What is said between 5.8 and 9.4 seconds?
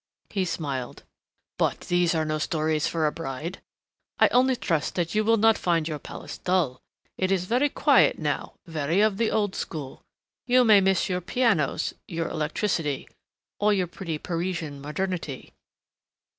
your palace dull. It is very quiet now, very much of the